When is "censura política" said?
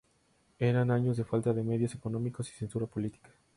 2.53-3.29